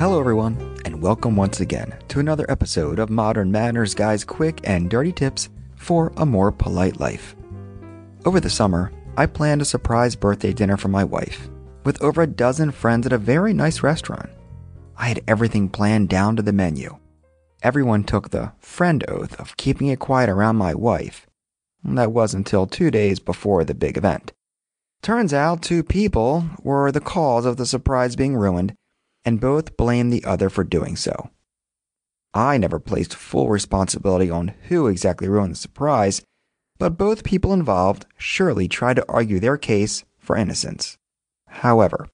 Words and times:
Hello, 0.00 0.18
everyone, 0.18 0.78
and 0.86 1.02
welcome 1.02 1.36
once 1.36 1.60
again 1.60 1.94
to 2.08 2.20
another 2.20 2.46
episode 2.48 2.98
of 2.98 3.10
Modern 3.10 3.52
Manners 3.52 3.94
Guy's 3.94 4.24
quick 4.24 4.62
and 4.64 4.88
dirty 4.88 5.12
tips 5.12 5.50
for 5.76 6.10
a 6.16 6.24
more 6.24 6.50
polite 6.50 6.98
life. 6.98 7.36
Over 8.24 8.40
the 8.40 8.48
summer, 8.48 8.92
I 9.18 9.26
planned 9.26 9.60
a 9.60 9.66
surprise 9.66 10.16
birthday 10.16 10.54
dinner 10.54 10.78
for 10.78 10.88
my 10.88 11.04
wife 11.04 11.50
with 11.84 12.00
over 12.00 12.22
a 12.22 12.26
dozen 12.26 12.70
friends 12.70 13.04
at 13.04 13.12
a 13.12 13.18
very 13.18 13.52
nice 13.52 13.82
restaurant. 13.82 14.30
I 14.96 15.08
had 15.08 15.20
everything 15.28 15.68
planned 15.68 16.08
down 16.08 16.34
to 16.36 16.42
the 16.42 16.50
menu. 16.50 16.96
Everyone 17.62 18.02
took 18.02 18.30
the 18.30 18.52
friend 18.58 19.04
oath 19.06 19.38
of 19.38 19.58
keeping 19.58 19.88
it 19.88 19.98
quiet 19.98 20.30
around 20.30 20.56
my 20.56 20.74
wife. 20.74 21.26
That 21.84 22.10
was 22.10 22.32
until 22.32 22.66
two 22.66 22.90
days 22.90 23.20
before 23.20 23.64
the 23.64 23.74
big 23.74 23.98
event. 23.98 24.32
Turns 25.02 25.34
out 25.34 25.60
two 25.60 25.82
people 25.82 26.46
were 26.62 26.90
the 26.90 27.00
cause 27.00 27.44
of 27.44 27.58
the 27.58 27.66
surprise 27.66 28.16
being 28.16 28.34
ruined, 28.34 28.74
and 29.24 29.40
both 29.40 29.76
blame 29.76 30.10
the 30.10 30.24
other 30.24 30.48
for 30.50 30.64
doing 30.64 30.96
so. 30.96 31.30
I 32.32 32.58
never 32.58 32.78
placed 32.78 33.14
full 33.14 33.48
responsibility 33.48 34.30
on 34.30 34.54
who 34.68 34.86
exactly 34.86 35.28
ruined 35.28 35.52
the 35.52 35.56
surprise, 35.56 36.22
but 36.78 36.96
both 36.96 37.24
people 37.24 37.52
involved 37.52 38.06
surely 38.16 38.68
tried 38.68 38.96
to 38.96 39.06
argue 39.08 39.40
their 39.40 39.56
case 39.56 40.04
for 40.18 40.36
innocence. 40.36 40.96
However, 41.48 42.08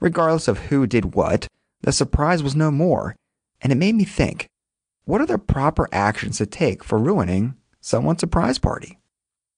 regardless 0.00 0.48
of 0.48 0.58
who 0.66 0.86
did 0.86 1.14
what, 1.14 1.48
the 1.82 1.92
surprise 1.92 2.42
was 2.42 2.54
no 2.54 2.70
more, 2.70 3.16
and 3.60 3.72
it 3.72 3.76
made 3.76 3.96
me 3.96 4.04
think 4.04 4.46
what 5.04 5.20
are 5.20 5.26
the 5.26 5.38
proper 5.38 5.88
actions 5.90 6.38
to 6.38 6.46
take 6.46 6.84
for 6.84 6.98
ruining 6.98 7.56
someone's 7.80 8.20
surprise 8.20 8.58
party? 8.58 8.98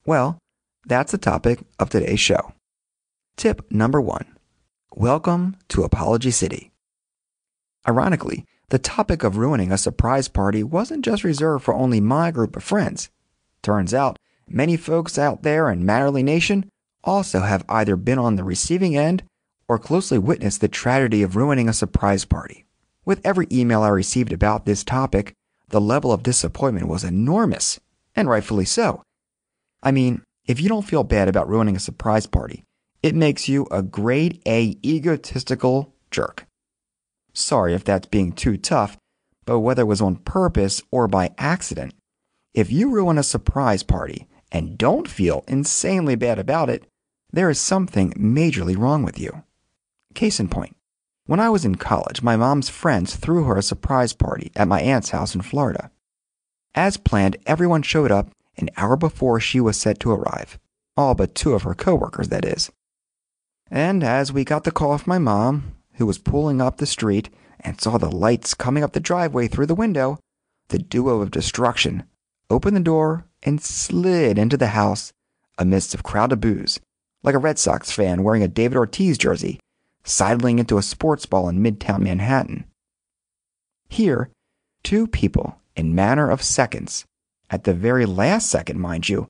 Well, 0.07 0.39
that's 0.87 1.13
the 1.13 1.19
topic 1.19 1.61
of 1.79 1.91
today's 1.91 2.21
show. 2.21 2.55
Tip 3.37 3.71
number 3.71 4.01
one 4.01 4.25
Welcome 4.97 5.57
to 5.71 5.83
Apology 5.83 6.31
City. 6.31 6.71
Ironically, 7.87 8.47
the 8.69 8.79
topic 8.79 9.25
of 9.25 9.37
ruining 9.37 9.73
a 9.73 9.77
surprise 9.77 10.29
party 10.29 10.63
wasn't 10.63 11.05
just 11.05 11.25
reserved 11.25 11.65
for 11.65 11.75
only 11.75 12.01
my 12.01 12.31
group 12.31 12.55
of 12.55 12.63
friends. 12.63 13.11
Turns 13.61 13.93
out, 13.93 14.21
many 14.49 14.77
folks 14.77 15.19
out 15.19 15.43
there 15.43 15.69
in 15.69 15.85
Mannerly 15.85 16.23
Nation 16.23 16.71
also 17.03 17.41
have 17.41 17.65
either 17.69 17.97
been 17.97 18.21
on 18.21 18.37
the 18.37 18.45
receiving 18.45 18.97
end 18.97 19.25
or 19.67 19.81
closely 19.81 20.17
witnessed 20.17 20.61
the 20.61 20.69
tragedy 20.69 21.25
of 21.25 21.35
ruining 21.35 21.69
a 21.69 21.73
surprise 21.73 22.25
party. 22.25 22.65
With 23.05 23.21
every 23.25 23.49
email 23.51 23.83
I 23.83 23.89
received 23.89 24.33
about 24.33 24.65
this 24.65 24.85
topic, 24.85 25.35
the 25.71 25.81
level 25.81 26.13
of 26.13 26.23
disappointment 26.23 26.87
was 26.87 27.03
enormous, 27.03 27.81
and 28.15 28.29
rightfully 28.29 28.65
so. 28.65 29.03
I 29.83 29.91
mean, 29.91 30.23
if 30.47 30.61
you 30.61 30.69
don't 30.69 30.87
feel 30.87 31.03
bad 31.03 31.27
about 31.27 31.49
ruining 31.49 31.75
a 31.75 31.81
surprise 31.81 32.29
party, 32.29 32.63
it 33.05 33.15
makes 33.15 33.51
you 33.51 33.67
a 33.71 33.83
grade 33.83 34.41
A 34.47 34.79
egotistical 34.83 35.93
jerk. 36.11 36.47
Sorry 37.35 37.75
if 37.75 37.85
that's 37.85 38.07
being 38.07 38.33
too 38.33 38.57
tough, 38.57 38.97
but 39.45 39.61
whether 39.61 39.83
it 39.83 39.93
was 39.93 40.01
on 40.01 40.17
purpose 40.17 40.81
or 40.91 41.07
by 41.07 41.35
accident, 41.37 41.93
if 42.55 42.73
you 42.73 42.91
ruin 42.91 43.19
a 43.19 43.23
surprise 43.23 43.83
party 43.83 44.27
and 44.51 44.79
don't 44.79 45.07
feel 45.07 45.45
insanely 45.47 46.15
bad 46.15 46.39
about 46.39 46.71
it, 46.71 46.87
there 47.31 47.51
is 47.51 47.61
something 47.61 48.13
majorly 48.13 48.75
wrong 48.75 49.03
with 49.03 49.21
you. 49.21 49.43
Case 50.15 50.41
in 50.41 50.49
point, 50.49 50.75
when 51.27 51.41
I 51.41 51.51
was 51.51 51.67
in 51.67 51.75
college, 51.75 52.23
my 52.23 52.37
mom's 52.37 52.71
friends 52.71 53.17
threw 53.17 53.45
her 53.45 53.59
a 53.59 53.63
surprise 53.63 54.15
party 54.15 54.51
at 54.57 54.67
my 54.67 54.81
aunt's 54.81 55.11
house 55.11 55.35
in 55.35 55.43
Florida. 55.43 55.91
As 56.75 56.97
planned, 56.97 57.37
everyone 57.45 57.83
showed 57.83 58.11
up 58.11 58.31
an 58.57 58.71
hour 58.79 58.97
before 58.97 59.41
she 59.41 59.61
was 59.61 59.77
set 59.77 60.01
to 60.01 60.13
arrive. 60.13 60.59
All 60.97 61.15
but 61.15 61.35
two 61.35 61.53
of 61.53 61.65
her 61.65 61.75
coworkers, 61.75 62.29
that 62.31 62.47
is. 62.47 62.71
And 63.71 64.05
as 64.05 64.33
we 64.33 64.45
got 64.45 64.65
the 64.65 64.71
call 64.71 64.97
from 64.99 65.11
my 65.11 65.19
mom, 65.19 65.75
who 65.95 66.07
was 66.07 66.19
pulling 66.19 66.61
up 66.61 66.77
the 66.77 66.87
street 66.87 67.31
and 67.61 67.81
saw 67.81 67.99
the 67.99 68.11
lights 68.11 68.55
coming 68.55 68.85
up 68.85 68.93
the 68.93 69.01
driveway 69.01 69.49
through 69.49 69.67
the 69.67 69.75
window, 69.75 70.19
the 70.69 70.79
duo 70.79 71.21
of 71.21 71.31
destruction 71.31 72.05
opened 72.51 72.77
the 72.77 72.81
door 72.81 73.27
and 73.43 73.63
slid 73.63 74.39
into 74.39 74.57
the 74.57 74.69
house 74.69 75.13
amidst 75.59 75.95
a 75.95 76.03
crowd 76.03 76.33
of 76.33 76.41
boos, 76.41 76.79
like 77.23 77.35
a 77.35 77.39
Red 77.39 77.59
Sox 77.59 77.91
fan 77.91 78.23
wearing 78.23 78.43
a 78.43 78.49
David 78.49 78.77
Ortiz 78.77 79.17
jersey, 79.17 79.61
sidling 80.03 80.59
into 80.59 80.79
a 80.79 80.83
sports 80.83 81.27
ball 81.27 81.49
in 81.49 81.63
midtown 81.63 82.01
Manhattan. 82.01 82.65
Here, 83.89 84.31
two 84.83 85.07
people, 85.07 85.61
in 85.77 85.95
manner 85.95 86.31
of 86.31 86.43
seconds, 86.43 87.05
at 87.51 87.65
the 87.65 87.75
very 87.75 88.05
last 88.05 88.51
second, 88.51 88.81
mind 88.81 89.09
you, 89.09 89.29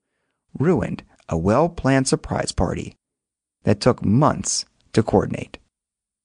ruined 0.58 1.02
a 1.28 1.36
well 1.36 1.68
planned 1.68 2.08
surprise 2.08 2.52
party 2.52 2.96
that 3.64 3.80
took 3.80 4.04
months 4.04 4.64
to 4.92 5.02
coordinate. 5.02 5.58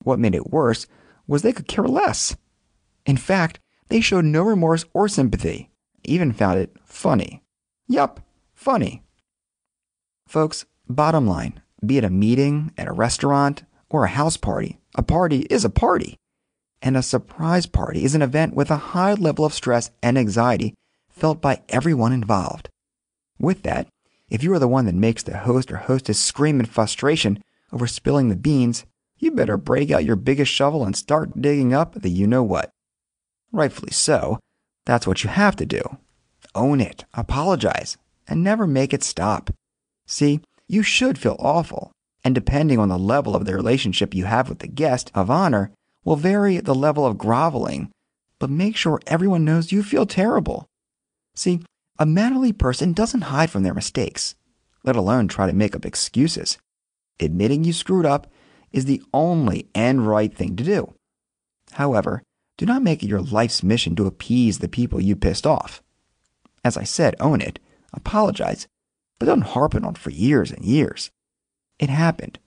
What 0.03 0.19
made 0.19 0.35
it 0.35 0.51
worse 0.51 0.87
was 1.27 1.41
they 1.41 1.53
could 1.53 1.67
care 1.67 1.87
less. 1.87 2.35
In 3.05 3.17
fact, 3.17 3.59
they 3.89 4.01
showed 4.01 4.25
no 4.25 4.43
remorse 4.43 4.85
or 4.93 5.07
sympathy, 5.07 5.69
even 6.03 6.31
found 6.31 6.59
it 6.59 6.75
funny. 6.85 7.43
Yup, 7.87 8.21
funny. 8.53 9.03
Folks, 10.27 10.65
bottom 10.87 11.27
line 11.27 11.61
be 11.85 11.97
it 11.97 12.03
a 12.03 12.09
meeting 12.09 12.73
at 12.77 12.87
a 12.87 12.93
restaurant 12.93 13.63
or 13.89 14.03
a 14.03 14.09
house 14.09 14.37
party, 14.37 14.79
a 14.95 15.03
party 15.03 15.39
is 15.49 15.63
a 15.63 15.69
party. 15.69 16.17
And 16.81 16.95
a 16.95 17.03
surprise 17.03 17.65
party 17.65 18.03
is 18.03 18.15
an 18.15 18.21
event 18.21 18.53
with 18.53 18.71
a 18.71 18.93
high 18.93 19.13
level 19.13 19.45
of 19.45 19.53
stress 19.53 19.91
and 20.01 20.17
anxiety 20.17 20.73
felt 21.09 21.41
by 21.41 21.61
everyone 21.69 22.13
involved. 22.13 22.69
With 23.37 23.63
that, 23.63 23.87
if 24.29 24.43
you 24.43 24.53
are 24.53 24.59
the 24.59 24.67
one 24.67 24.85
that 24.85 24.95
makes 24.95 25.23
the 25.23 25.37
host 25.37 25.71
or 25.71 25.77
hostess 25.77 26.19
scream 26.19 26.59
in 26.59 26.65
frustration 26.65 27.43
over 27.71 27.87
spilling 27.87 28.29
the 28.29 28.35
beans, 28.35 28.85
you 29.17 29.31
better 29.31 29.57
break 29.57 29.91
out 29.91 30.05
your 30.05 30.15
biggest 30.15 30.51
shovel 30.51 30.85
and 30.85 30.95
start 30.95 31.41
digging 31.41 31.73
up 31.73 31.93
the 31.93 32.09
you 32.09 32.27
know 32.27 32.43
what. 32.43 32.69
Rightfully 33.51 33.91
so. 33.91 34.39
That's 34.85 35.05
what 35.05 35.23
you 35.23 35.29
have 35.29 35.55
to 35.57 35.65
do. 35.65 35.81
Own 36.55 36.81
it, 36.81 37.05
apologize, 37.13 37.97
and 38.27 38.43
never 38.43 38.65
make 38.65 38.93
it 38.93 39.03
stop. 39.03 39.51
See, 40.07 40.41
you 40.67 40.83
should 40.83 41.17
feel 41.17 41.35
awful, 41.39 41.91
and 42.23 42.33
depending 42.33 42.79
on 42.79 42.89
the 42.89 42.97
level 42.97 43.35
of 43.35 43.45
the 43.45 43.53
relationship 43.53 44.13
you 44.13 44.25
have 44.25 44.49
with 44.49 44.59
the 44.59 44.67
guest 44.67 45.11
of 45.13 45.29
honor, 45.29 45.71
will 46.03 46.15
vary 46.15 46.57
the 46.57 46.75
level 46.75 47.05
of 47.05 47.17
groveling, 47.17 47.91
but 48.39 48.49
make 48.49 48.75
sure 48.75 49.01
everyone 49.05 49.45
knows 49.45 49.71
you 49.71 49.83
feel 49.83 50.05
terrible. 50.05 50.65
See, 51.35 51.61
a 51.99 52.05
mannerly 52.05 52.53
person 52.53 52.93
doesn't 52.93 53.23
hide 53.23 53.51
from 53.51 53.63
their 53.63 53.73
mistakes, 53.73 54.33
let 54.85 54.95
alone 54.95 55.27
try 55.27 55.45
to 55.45 55.53
make 55.53 55.75
up 55.75 55.85
excuses. 55.85 56.57
Admitting 57.19 57.65
you 57.65 57.73
screwed 57.73 58.05
up 58.05 58.31
is 58.71 58.85
the 58.85 59.03
only 59.13 59.67
and 59.75 60.07
right 60.07 60.33
thing 60.33 60.55
to 60.55 60.63
do. 60.63 60.93
However, 61.73 62.23
do 62.57 62.65
not 62.65 62.81
make 62.81 63.03
it 63.03 63.09
your 63.09 63.21
life's 63.21 63.63
mission 63.63 63.95
to 63.97 64.07
appease 64.07 64.59
the 64.59 64.69
people 64.69 65.01
you 65.01 65.15
pissed 65.17 65.45
off. 65.45 65.83
As 66.63 66.77
I 66.77 66.83
said, 66.83 67.15
own 67.19 67.41
it, 67.41 67.59
apologize, 67.93 68.67
but 69.19 69.25
don't 69.25 69.41
harp 69.41 69.75
it 69.75 69.83
on 69.83 69.95
for 69.95 70.09
years 70.09 70.51
and 70.51 70.63
years. 70.63 71.11
It 71.79 71.89
happened. 71.89 72.39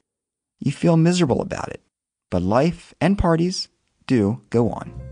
You 0.61 0.73
feel 0.73 0.97
miserable 0.97 1.43
about 1.43 1.69
it, 1.69 1.83
but 2.31 2.43
life 2.43 2.95
and 3.01 3.19
parties 3.19 3.69
do 4.07 4.41
go 4.49 4.71
on. 4.71 5.12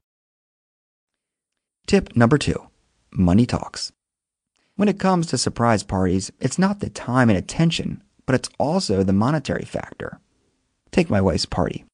Tip 1.87 2.15
number 2.15 2.37
two 2.37 2.67
money 3.11 3.45
talks. 3.45 3.91
When 4.75 4.87
it 4.87 4.99
comes 4.99 5.27
to 5.27 5.37
surprise 5.37 5.83
parties, 5.83 6.31
it's 6.39 6.57
not 6.57 6.79
the 6.79 6.89
time 6.89 7.29
and 7.29 7.37
attention, 7.37 8.01
but 8.25 8.35
it's 8.35 8.49
also 8.57 9.03
the 9.03 9.13
monetary 9.13 9.65
factor. 9.65 10.19
Take 10.91 11.09
my 11.09 11.21
wife's 11.21 11.45
party. 11.45 11.85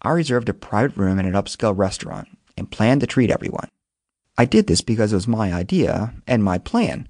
I 0.00 0.10
reserved 0.10 0.48
a 0.48 0.54
private 0.54 0.96
room 0.96 1.18
in 1.18 1.26
an 1.26 1.34
upscale 1.34 1.76
restaurant 1.76 2.28
and 2.56 2.70
planned 2.70 3.00
to 3.00 3.06
treat 3.06 3.30
everyone. 3.30 3.68
I 4.38 4.44
did 4.44 4.66
this 4.66 4.80
because 4.80 5.12
it 5.12 5.16
was 5.16 5.28
my 5.28 5.52
idea 5.52 6.14
and 6.26 6.42
my 6.42 6.58
plan. 6.58 7.08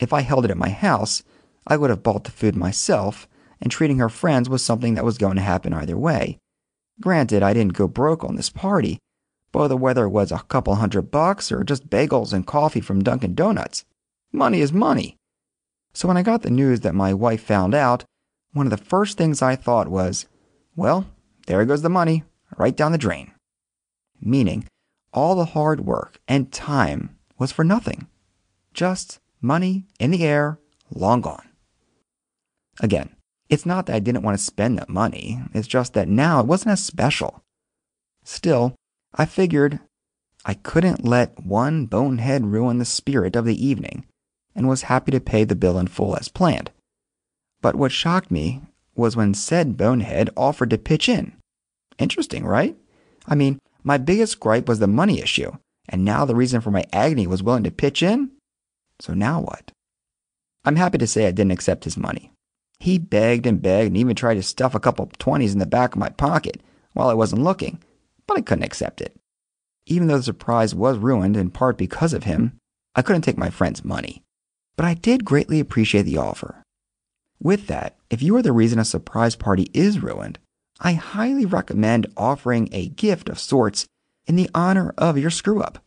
If 0.00 0.12
I 0.12 0.22
held 0.22 0.44
it 0.44 0.50
at 0.50 0.56
my 0.56 0.70
house, 0.70 1.22
I 1.66 1.76
would 1.76 1.90
have 1.90 2.02
bought 2.02 2.24
the 2.24 2.30
food 2.30 2.56
myself, 2.56 3.28
and 3.60 3.70
treating 3.70 3.98
her 3.98 4.08
friends 4.08 4.48
was 4.48 4.62
something 4.62 4.94
that 4.94 5.04
was 5.04 5.18
going 5.18 5.36
to 5.36 5.42
happen 5.42 5.72
either 5.72 5.96
way. 5.96 6.38
Granted, 7.00 7.42
I 7.42 7.54
didn't 7.54 7.74
go 7.74 7.88
broke 7.88 8.24
on 8.24 8.36
this 8.36 8.50
party, 8.50 8.98
but 9.54 9.76
whether 9.76 10.06
it 10.06 10.08
was 10.08 10.32
a 10.32 10.42
couple 10.48 10.74
hundred 10.74 11.12
bucks 11.12 11.52
or 11.52 11.62
just 11.62 11.88
bagels 11.88 12.32
and 12.32 12.44
coffee 12.44 12.80
from 12.80 13.04
Dunkin' 13.04 13.36
Donuts, 13.36 13.84
money 14.32 14.60
is 14.60 14.72
money. 14.72 15.16
So 15.92 16.08
when 16.08 16.16
I 16.16 16.22
got 16.22 16.42
the 16.42 16.50
news 16.50 16.80
that 16.80 16.92
my 16.92 17.14
wife 17.14 17.40
found 17.40 17.72
out, 17.72 18.04
one 18.52 18.66
of 18.66 18.76
the 18.76 18.84
first 18.84 19.16
things 19.16 19.42
I 19.42 19.54
thought 19.54 19.86
was, 19.86 20.26
well, 20.74 21.06
there 21.46 21.64
goes 21.64 21.82
the 21.82 21.88
money, 21.88 22.24
right 22.56 22.76
down 22.76 22.90
the 22.90 22.98
drain. 22.98 23.30
Meaning, 24.20 24.66
all 25.12 25.36
the 25.36 25.44
hard 25.44 25.86
work 25.86 26.18
and 26.26 26.50
time 26.50 27.16
was 27.38 27.52
for 27.52 27.62
nothing. 27.62 28.08
Just 28.72 29.20
money 29.40 29.86
in 30.00 30.10
the 30.10 30.24
air, 30.24 30.58
long 30.92 31.20
gone. 31.20 31.48
Again, 32.80 33.14
it's 33.48 33.64
not 33.64 33.86
that 33.86 33.94
I 33.94 34.00
didn't 34.00 34.22
want 34.22 34.36
to 34.36 34.44
spend 34.44 34.78
that 34.78 34.88
money, 34.88 35.40
it's 35.52 35.68
just 35.68 35.92
that 35.92 36.08
now 36.08 36.40
it 36.40 36.46
wasn't 36.46 36.72
as 36.72 36.84
special. 36.84 37.44
Still, 38.24 38.74
I 39.14 39.26
figured 39.26 39.80
I 40.44 40.54
couldn't 40.54 41.04
let 41.04 41.44
one 41.44 41.86
bonehead 41.86 42.46
ruin 42.46 42.78
the 42.78 42.84
spirit 42.84 43.36
of 43.36 43.44
the 43.44 43.64
evening 43.64 44.06
and 44.54 44.68
was 44.68 44.82
happy 44.82 45.12
to 45.12 45.20
pay 45.20 45.44
the 45.44 45.54
bill 45.54 45.78
in 45.78 45.86
full 45.86 46.16
as 46.16 46.28
planned. 46.28 46.70
But 47.60 47.76
what 47.76 47.92
shocked 47.92 48.30
me 48.30 48.62
was 48.94 49.16
when 49.16 49.34
said 49.34 49.76
bonehead 49.76 50.30
offered 50.36 50.70
to 50.70 50.78
pitch 50.78 51.08
in. 51.08 51.32
Interesting, 51.98 52.44
right? 52.44 52.76
I 53.26 53.34
mean, 53.34 53.58
my 53.82 53.98
biggest 53.98 54.40
gripe 54.40 54.68
was 54.68 54.80
the 54.80 54.86
money 54.86 55.20
issue, 55.20 55.52
and 55.88 56.04
now 56.04 56.24
the 56.24 56.34
reason 56.34 56.60
for 56.60 56.70
my 56.70 56.84
agony 56.92 57.26
was 57.26 57.42
willing 57.42 57.64
to 57.64 57.70
pitch 57.70 58.02
in? 58.02 58.30
So 59.00 59.14
now 59.14 59.40
what? 59.40 59.70
I'm 60.64 60.76
happy 60.76 60.98
to 60.98 61.06
say 61.06 61.26
I 61.26 61.30
didn't 61.30 61.52
accept 61.52 61.84
his 61.84 61.96
money. 61.96 62.32
He 62.80 62.98
begged 62.98 63.46
and 63.46 63.62
begged 63.62 63.88
and 63.88 63.96
even 63.96 64.16
tried 64.16 64.34
to 64.34 64.42
stuff 64.42 64.74
a 64.74 64.80
couple 64.80 65.06
20s 65.06 65.52
in 65.52 65.58
the 65.58 65.66
back 65.66 65.94
of 65.94 66.00
my 66.00 66.10
pocket 66.10 66.62
while 66.92 67.08
I 67.08 67.14
wasn't 67.14 67.42
looking, 67.42 67.82
but 68.26 68.38
I 68.38 68.42
couldn't 68.42 68.64
accept 68.64 69.00
it. 69.00 69.16
Even 69.86 70.08
though 70.08 70.16
the 70.16 70.22
surprise 70.22 70.74
was 70.74 70.98
ruined 70.98 71.36
in 71.36 71.50
part 71.50 71.76
because 71.76 72.12
of 72.12 72.24
him, 72.24 72.56
I 72.94 73.02
couldn't 73.02 73.22
take 73.22 73.38
my 73.38 73.50
friend's 73.50 73.84
money. 73.84 74.22
But 74.76 74.86
I 74.86 74.94
did 74.94 75.24
greatly 75.24 75.60
appreciate 75.60 76.02
the 76.02 76.18
offer. 76.18 76.62
With 77.40 77.66
that, 77.66 77.96
if 78.10 78.22
you 78.22 78.34
are 78.36 78.42
the 78.42 78.52
reason 78.52 78.78
a 78.78 78.84
surprise 78.84 79.36
party 79.36 79.70
is 79.74 80.00
ruined, 80.00 80.38
I 80.80 80.94
highly 80.94 81.44
recommend 81.44 82.06
offering 82.16 82.68
a 82.72 82.88
gift 82.88 83.28
of 83.28 83.38
sorts 83.38 83.86
in 84.26 84.36
the 84.36 84.50
honor 84.54 84.94
of 84.96 85.18
your 85.18 85.30
screw 85.30 85.60
up. 85.60 85.78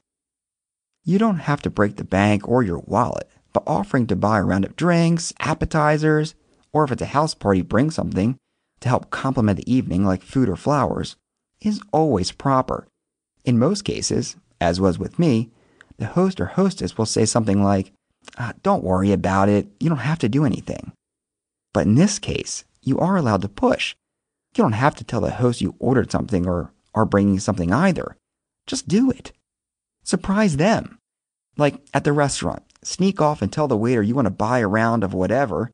You 1.04 1.18
don't 1.18 1.40
have 1.40 1.62
to 1.64 1.70
break 1.70 1.96
the 1.96 2.04
bank 2.04 2.48
or 2.48 2.64
your 2.64 2.80
wallet, 2.80 3.30
but 3.54 3.64
offering 3.66 4.08
to 4.08 4.16
buy 4.16 4.40
a 4.40 4.44
round 4.44 4.66
of 4.66 4.76
drinks, 4.76 5.34
appetizers, 5.40 6.36
or 6.72 6.84
if 6.84 6.92
it's 6.92 7.02
a 7.02 7.08
house 7.08 7.34
party, 7.34 7.62
bring 7.62 7.90
something 7.92 8.38
to 8.82 8.90
help 8.90 9.10
complement 9.10 9.58
the 9.58 9.74
evening 9.74 10.06
like 10.06 10.22
food 10.22 10.50
or 10.50 10.56
flowers, 10.56 11.16
is 11.62 11.82
always 11.92 12.32
proper. 12.32 12.88
In 13.46 13.60
most 13.60 13.84
cases, 13.84 14.36
as 14.60 14.82
was 14.82 15.00
with 15.00 15.20
me, 15.20 15.50
the 15.98 16.06
host 16.06 16.40
or 16.40 16.46
hostess 16.46 16.98
will 16.98 17.06
say 17.06 17.26
something 17.26 17.64
like, 17.64 17.92
ah, 18.38 18.54
Don't 18.64 18.84
worry 18.84 19.12
about 19.12 19.50
it, 19.50 19.68
you 19.80 19.90
don't 19.90 20.00
have 20.00 20.20
to 20.20 20.30
do 20.30 20.46
anything. 20.46 20.92
But 21.74 21.86
in 21.86 21.96
this 21.96 22.20
case, 22.20 22.66
you 22.82 23.00
are 23.00 23.18
allowed 23.18 23.42
to 23.42 23.50
push. 23.50 23.96
You 24.56 24.64
don't 24.64 24.74
have 24.74 24.96
to 24.96 25.04
tell 25.04 25.22
the 25.22 25.32
host 25.32 25.62
you 25.62 25.76
ordered 25.80 26.12
something 26.12 26.48
or 26.48 26.72
are 26.96 27.06
bringing 27.06 27.40
something 27.40 27.72
either. 27.72 28.16
Just 28.66 28.88
do 28.88 29.12
it. 29.12 29.32
Surprise 30.04 30.58
them. 30.58 30.98
Like 31.58 31.82
at 31.94 32.04
the 32.04 32.14
restaurant, 32.14 32.64
sneak 32.84 33.22
off 33.22 33.42
and 33.42 33.52
tell 33.52 33.68
the 33.68 33.78
waiter 33.78 34.02
you 34.02 34.16
want 34.16 34.26
to 34.26 34.32
buy 34.32 34.60
a 34.60 34.68
round 34.68 35.04
of 35.04 35.14
whatever 35.14 35.72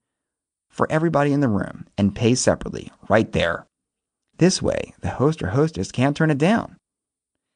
for 0.69 0.91
everybody 0.91 1.31
in 1.31 1.39
the 1.39 1.47
room 1.47 1.85
and 1.97 2.15
pay 2.15 2.35
separately 2.35 2.91
right 3.09 3.31
there. 3.31 3.67
This 4.37 4.61
way, 4.61 4.93
the 5.01 5.11
host 5.11 5.41
or 5.41 5.49
hostess 5.49 5.91
can't 5.91 6.17
turn 6.17 6.31
it 6.31 6.37
down. 6.37 6.77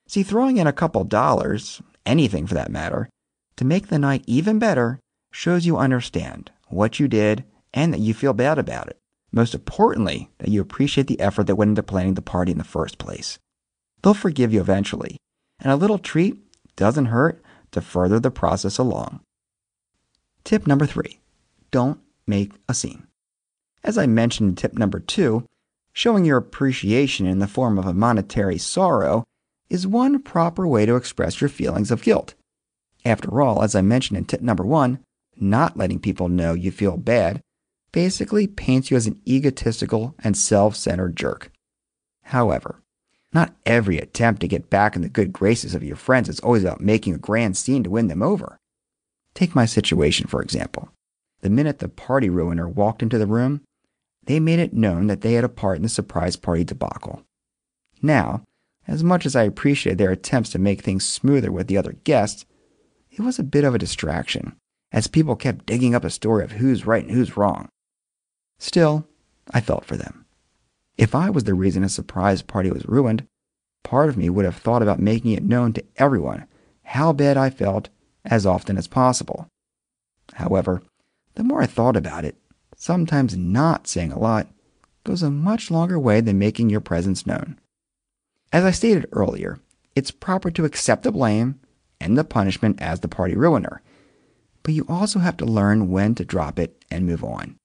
See, 0.07 0.24
throwing 0.24 0.57
in 0.57 0.67
a 0.67 0.74
couple 0.74 1.03
dollars, 1.03 1.81
anything 2.05 2.48
for 2.48 2.53
that 2.53 2.72
matter, 2.72 3.10
to 3.57 3.65
make 3.65 3.88
the 3.88 4.00
night 4.00 4.24
even 4.27 4.60
better 4.60 5.00
shows 5.31 5.65
you 5.65 5.77
understand 5.77 6.51
what 6.67 7.00
you 7.00 7.07
did 7.07 7.43
and 7.74 7.93
that 7.93 8.00
you 8.00 8.13
feel 8.13 8.34
bad 8.34 8.57
about 8.57 8.88
it. 8.88 8.98
Most 9.31 9.53
importantly, 9.53 10.29
that 10.38 10.50
you 10.50 10.62
appreciate 10.62 11.07
the 11.07 11.19
effort 11.19 11.48
that 11.48 11.55
went 11.55 11.69
into 11.69 11.84
planning 11.84 12.13
the 12.13 12.22
party 12.22 12.51
in 12.51 12.57
the 12.57 12.63
first 12.63 12.98
place. 12.98 13.38
They'll 14.01 14.13
forgive 14.13 14.53
you 14.53 14.62
eventually, 14.62 15.17
and 15.60 15.72
a 15.72 15.75
little 15.75 15.98
treat 15.98 16.38
doesn't 16.75 17.07
hurt 17.07 17.43
to 17.72 17.81
further 17.81 18.19
the 18.19 18.31
process 18.31 18.77
along. 18.77 19.22
Tip 20.43 20.65
number 20.65 20.86
three 20.86 21.19
don't 21.72 22.00
make 22.25 22.53
a 22.69 22.74
scene. 22.74 23.07
As 23.84 23.98
I 23.98 24.05
mentioned 24.05 24.50
in 24.50 24.55
tip 24.55 24.74
number 24.74 25.00
two, 25.00 25.46
showing 25.98 26.24
your 26.24 26.38
appreciation 26.38 27.25
in 27.25 27.39
the 27.39 27.48
form 27.48 27.80
of 27.80 27.88
a 27.88 27.92
monetary 27.92 28.60
sorrow 28.60 29.24
is 29.68 29.88
one 29.88 30.22
proper 30.22 30.68
way 30.68 30.86
to 30.86 30.96
express 30.96 31.42
your 31.42 31.50
feelings 31.50 31.89
of 31.89 32.04
guilt. 32.04 32.36
After 33.04 33.42
all, 33.42 33.63
as 33.63 33.74
I 33.74 33.82
mentioned 33.82 34.16
in 34.16 34.25
tip 34.25 34.42
number 34.42 34.63
one, 34.63 35.00
not 35.36 35.75
letting 35.75 35.98
people 35.98 36.30
know 36.30 36.54
you 36.54 36.70
feel 36.70 36.98
bad 36.98 37.42
basically 37.92 38.46
paints 38.46 38.92
you 38.92 38.98
as 38.98 39.08
an 39.08 39.20
egotistical 39.27 40.13
and 40.24 40.38
self 40.38 40.75
centered 40.75 41.16
jerk. 41.16 41.51
However, 42.25 42.84
not 43.34 43.56
every 43.66 43.98
attempt 43.98 44.42
to 44.42 44.48
get 44.48 44.70
back 44.70 44.96
in 44.96 45.01
the 45.01 45.10
good 45.10 45.34
graces 45.34 45.74
of 45.74 45.84
your 45.84 45.96
friends 45.96 46.30
is 46.30 46.39
always 46.42 46.63
about 46.63 46.80
making 46.80 47.16
a 47.16 47.18
grand 47.18 47.58
scene 47.58 47.82
to 47.84 47.89
win 47.89 48.08
them 48.08 48.22
over. 48.22 48.60
Take 49.34 49.56
my 49.56 49.66
situation, 49.66 50.27
for 50.27 50.44
example. 50.44 50.89
The 51.42 51.50
minute 51.50 51.80
the 51.80 51.89
party 51.89 52.30
ruiner 52.30 52.70
walked 52.70 53.01
into 53.01 53.18
the 53.18 53.25
room, 53.25 53.62
they 54.27 54.39
made 54.39 54.60
it 54.60 54.74
known 54.74 55.07
that 55.07 55.22
they 55.22 55.34
had 55.34 55.43
a 55.43 55.50
part 55.50 55.77
in 55.77 55.84
the 55.84 55.89
surprise 55.89 56.36
party 56.36 56.63
debacle. 56.63 57.24
Now, 58.01 58.43
As 58.88 59.03
much 59.03 59.25
as 59.25 59.36
I 59.36 59.43
appreciated 59.43 59.98
their 59.98 60.12
attempts 60.12 60.50
to 60.51 60.60
make 60.60 60.81
things 60.81 61.05
smoother 61.05 61.51
with 61.51 61.67
the 61.67 61.77
other 61.77 61.93
guests, 62.05 62.46
it 63.12 63.19
was 63.19 63.38
a 63.38 63.43
bit 63.43 63.65
of 63.65 63.75
a 63.75 63.79
distraction, 63.79 64.55
as 64.91 65.07
people 65.07 65.36
kept 65.36 65.65
digging 65.65 65.93
up 65.93 66.05
a 66.05 66.10
story 66.10 66.43
of 66.43 66.53
who's 66.53 66.86
right 66.86 67.03
and 67.03 67.13
who's 67.13 67.36
wrong. 67.36 67.67
Still, 68.60 69.05
I 69.51 69.60
felt 69.60 69.86
for 69.86 69.98
them. 69.98 70.25
If 70.98 71.13
I 71.13 71.29
was 71.29 71.43
the 71.43 71.53
reason 71.53 71.84
a 71.84 71.89
surprise 71.89 72.41
party 72.41 72.72
was 72.72 72.86
ruined, 72.86 73.27
part 73.84 74.10
of 74.10 74.17
me 74.17 74.29
would 74.29 74.46
have 74.46 74.55
thought 74.55 74.81
about 74.81 75.00
making 75.00 75.31
it 75.31 75.43
known 75.43 75.74
to 75.74 75.84
everyone 75.98 76.48
how 76.84 77.12
bad 77.12 77.36
I 77.36 77.50
felt 77.50 77.89
as 78.24 78.46
often 78.46 78.77
as 78.77 78.88
possible. 78.88 79.48
However, 80.34 80.81
the 81.36 81.43
more 81.43 81.62
I 81.62 81.65
thought 81.65 81.98
about 81.98 82.24
it, 82.24 82.38
sometimes 82.77 83.36
not 83.36 83.88
saying 83.88 84.12
a 84.12 84.19
lot 84.19 84.48
goes 85.03 85.24
a 85.24 85.31
much 85.31 85.69
longer 85.69 86.00
way 86.00 86.22
than 86.22 86.39
making 86.39 86.69
your 86.69 86.79
presence 86.79 87.25
known. 87.25 87.60
As 88.53 88.63
I 88.63 88.72
stated 88.72 89.07
earlier, 89.12 89.60
it's 89.96 90.12
proper 90.12 90.51
to 90.51 90.63
accept 90.63 91.03
the 91.03 91.12
blame 91.12 91.60
and 92.00 92.17
the 92.17 92.24
punishment 92.24 92.81
as 92.81 93.00
the 93.00 93.07
party 93.07 93.36
ruiner, 93.36 93.81
but 94.63 94.74
you 94.74 94.86
also 94.88 95.19
have 95.19 95.36
to 95.38 95.46
learn 95.46 95.89
when 95.89 96.13
to 96.15 96.24
drop 96.24 96.60
it 96.60 96.86
and 96.91 97.05
move 97.05 97.24
on. 97.24 97.57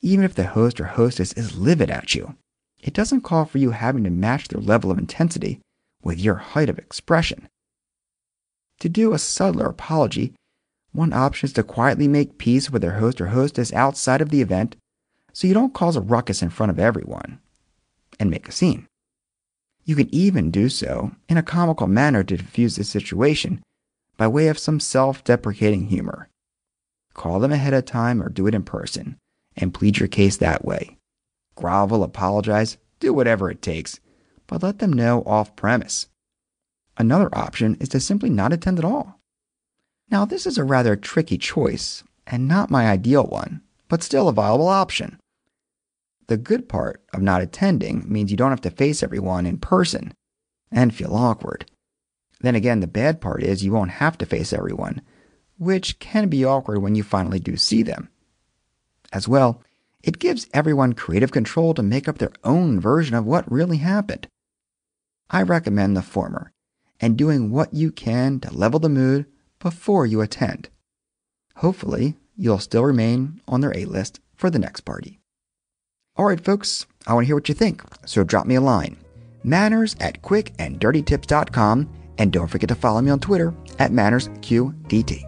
Even 0.00 0.24
if 0.24 0.34
the 0.34 0.48
host 0.48 0.80
or 0.80 0.84
hostess 0.84 1.32
is 1.32 1.56
livid 1.56 1.90
at 1.90 2.14
you, 2.14 2.36
it 2.80 2.94
doesn't 2.94 3.22
call 3.22 3.44
for 3.44 3.58
you 3.58 3.70
having 3.70 4.04
to 4.04 4.10
match 4.10 4.48
their 4.48 4.60
level 4.60 4.90
of 4.90 4.98
intensity 4.98 5.60
with 6.02 6.20
your 6.20 6.36
height 6.36 6.68
of 6.68 6.78
expression. 6.78 7.48
To 8.80 8.88
do 8.88 9.12
a 9.12 9.18
subtler 9.18 9.66
apology, 9.66 10.34
one 10.92 11.12
option 11.12 11.46
is 11.46 11.52
to 11.54 11.62
quietly 11.62 12.08
make 12.08 12.38
peace 12.38 12.70
with 12.70 12.82
their 12.82 12.94
host 12.94 13.20
or 13.20 13.28
hostess 13.28 13.72
outside 13.72 14.20
of 14.20 14.30
the 14.30 14.40
event 14.40 14.76
so 15.32 15.46
you 15.46 15.54
don't 15.54 15.74
cause 15.74 15.96
a 15.96 16.00
ruckus 16.00 16.42
in 16.42 16.50
front 16.50 16.70
of 16.70 16.78
everyone 16.78 17.38
and 18.18 18.30
make 18.30 18.48
a 18.48 18.52
scene. 18.52 18.86
You 19.84 19.96
can 19.96 20.12
even 20.14 20.50
do 20.50 20.68
so 20.68 21.12
in 21.28 21.36
a 21.36 21.42
comical 21.42 21.86
manner 21.86 22.22
to 22.24 22.36
diffuse 22.36 22.76
the 22.76 22.84
situation 22.84 23.62
by 24.16 24.26
way 24.26 24.48
of 24.48 24.58
some 24.58 24.80
self 24.80 25.24
deprecating 25.24 25.86
humor. 25.86 26.28
Call 27.14 27.38
them 27.40 27.52
ahead 27.52 27.74
of 27.74 27.84
time 27.84 28.22
or 28.22 28.28
do 28.28 28.46
it 28.46 28.54
in 28.54 28.62
person 28.62 29.16
and 29.56 29.74
plead 29.74 29.98
your 29.98 30.08
case 30.08 30.36
that 30.36 30.64
way. 30.64 30.98
Grovel, 31.54 32.02
apologize, 32.02 32.78
do 33.00 33.12
whatever 33.12 33.50
it 33.50 33.62
takes, 33.62 34.00
but 34.46 34.62
let 34.62 34.78
them 34.78 34.92
know 34.92 35.22
off 35.26 35.56
premise. 35.56 36.08
Another 36.96 37.28
option 37.32 37.76
is 37.80 37.88
to 37.90 38.00
simply 38.00 38.30
not 38.30 38.52
attend 38.52 38.78
at 38.78 38.84
all. 38.84 39.17
Now, 40.10 40.24
this 40.24 40.46
is 40.46 40.56
a 40.56 40.64
rather 40.64 40.96
tricky 40.96 41.36
choice 41.36 42.02
and 42.26 42.48
not 42.48 42.70
my 42.70 42.88
ideal 42.88 43.24
one, 43.24 43.62
but 43.88 44.02
still 44.02 44.28
a 44.28 44.32
viable 44.32 44.68
option. 44.68 45.18
The 46.28 46.36
good 46.36 46.68
part 46.68 47.02
of 47.12 47.22
not 47.22 47.42
attending 47.42 48.04
means 48.10 48.30
you 48.30 48.36
don't 48.36 48.50
have 48.50 48.60
to 48.62 48.70
face 48.70 49.02
everyone 49.02 49.46
in 49.46 49.58
person 49.58 50.12
and 50.70 50.94
feel 50.94 51.14
awkward. 51.14 51.70
Then 52.40 52.54
again, 52.54 52.80
the 52.80 52.86
bad 52.86 53.20
part 53.20 53.42
is 53.42 53.64
you 53.64 53.72
won't 53.72 53.92
have 53.92 54.16
to 54.18 54.26
face 54.26 54.52
everyone, 54.52 55.02
which 55.58 55.98
can 55.98 56.28
be 56.28 56.44
awkward 56.44 56.80
when 56.80 56.94
you 56.94 57.02
finally 57.02 57.40
do 57.40 57.56
see 57.56 57.82
them. 57.82 58.08
As 59.12 59.26
well, 59.26 59.62
it 60.02 60.18
gives 60.18 60.46
everyone 60.52 60.92
creative 60.92 61.32
control 61.32 61.74
to 61.74 61.82
make 61.82 62.06
up 62.08 62.18
their 62.18 62.32
own 62.44 62.78
version 62.78 63.14
of 63.14 63.26
what 63.26 63.50
really 63.50 63.78
happened. 63.78 64.28
I 65.30 65.42
recommend 65.42 65.96
the 65.96 66.02
former, 66.02 66.52
and 67.00 67.16
doing 67.16 67.50
what 67.50 67.74
you 67.74 67.90
can 67.90 68.38
to 68.40 68.54
level 68.54 68.80
the 68.80 68.88
mood 68.88 69.26
before 69.58 70.06
you 70.06 70.20
attend. 70.20 70.68
Hopefully, 71.56 72.16
you'll 72.36 72.58
still 72.58 72.84
remain 72.84 73.40
on 73.48 73.60
their 73.60 73.76
A 73.76 73.84
list 73.84 74.20
for 74.36 74.50
the 74.50 74.58
next 74.58 74.80
party. 74.82 75.18
All 76.16 76.26
right, 76.26 76.44
folks, 76.44 76.86
I 77.06 77.14
want 77.14 77.24
to 77.24 77.26
hear 77.26 77.36
what 77.36 77.48
you 77.48 77.54
think, 77.54 77.82
so 78.06 78.24
drop 78.24 78.46
me 78.46 78.56
a 78.56 78.60
line. 78.60 78.96
Manners 79.44 79.94
at 80.00 80.22
quickanddirtytips.com, 80.22 81.88
and 82.18 82.32
don't 82.32 82.48
forget 82.48 82.68
to 82.68 82.74
follow 82.74 83.00
me 83.00 83.10
on 83.10 83.20
Twitter 83.20 83.54
at 83.78 83.92
MannersQDT. 83.92 85.24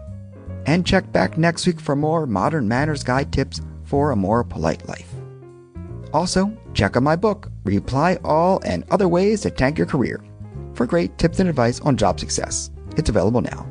And 0.65 0.85
check 0.85 1.11
back 1.11 1.37
next 1.37 1.65
week 1.65 1.79
for 1.79 1.95
more 1.95 2.27
Modern 2.27 2.67
Manners 2.67 3.03
Guide 3.03 3.31
tips 3.31 3.61
for 3.83 4.11
a 4.11 4.15
more 4.15 4.43
polite 4.43 4.87
life. 4.87 5.09
Also, 6.13 6.51
check 6.73 6.97
out 6.97 7.03
my 7.03 7.15
book, 7.15 7.49
Reply 7.63 8.17
All 8.23 8.61
and 8.65 8.83
Other 8.91 9.07
Ways 9.07 9.41
to 9.41 9.49
Tank 9.49 9.77
Your 9.77 9.87
Career, 9.87 10.21
for 10.73 10.85
great 10.85 11.17
tips 11.17 11.39
and 11.39 11.49
advice 11.49 11.79
on 11.81 11.95
job 11.95 12.19
success. 12.19 12.69
It's 12.97 13.09
available 13.09 13.41
now. 13.41 13.70